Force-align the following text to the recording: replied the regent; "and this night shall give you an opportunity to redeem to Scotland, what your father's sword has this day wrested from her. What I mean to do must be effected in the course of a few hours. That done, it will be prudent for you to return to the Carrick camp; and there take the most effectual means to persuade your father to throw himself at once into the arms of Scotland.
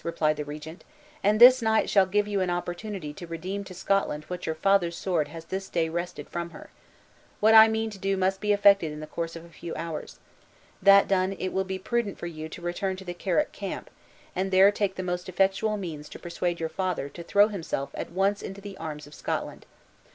replied 0.03 0.35
the 0.35 0.43
regent; 0.43 0.83
"and 1.23 1.39
this 1.39 1.61
night 1.61 1.87
shall 1.87 2.07
give 2.07 2.27
you 2.27 2.41
an 2.41 2.49
opportunity 2.49 3.13
to 3.13 3.27
redeem 3.27 3.63
to 3.63 3.71
Scotland, 3.71 4.23
what 4.23 4.47
your 4.47 4.55
father's 4.55 4.97
sword 4.97 5.27
has 5.27 5.45
this 5.45 5.69
day 5.69 5.89
wrested 5.89 6.27
from 6.27 6.49
her. 6.49 6.71
What 7.39 7.53
I 7.53 7.67
mean 7.67 7.91
to 7.91 7.99
do 7.99 8.17
must 8.17 8.41
be 8.41 8.51
effected 8.51 8.91
in 8.91 8.99
the 8.99 9.05
course 9.05 9.35
of 9.35 9.45
a 9.45 9.49
few 9.49 9.75
hours. 9.75 10.17
That 10.81 11.07
done, 11.07 11.33
it 11.33 11.49
will 11.49 11.65
be 11.65 11.77
prudent 11.77 12.17
for 12.17 12.25
you 12.25 12.49
to 12.49 12.63
return 12.63 12.95
to 12.95 13.05
the 13.05 13.13
Carrick 13.13 13.51
camp; 13.51 13.91
and 14.35 14.49
there 14.49 14.71
take 14.71 14.95
the 14.95 15.03
most 15.03 15.29
effectual 15.29 15.77
means 15.77 16.09
to 16.09 16.17
persuade 16.17 16.59
your 16.59 16.67
father 16.67 17.07
to 17.09 17.21
throw 17.21 17.49
himself 17.49 17.91
at 17.93 18.09
once 18.11 18.41
into 18.41 18.59
the 18.59 18.75
arms 18.77 19.05
of 19.05 19.13
Scotland. 19.13 19.67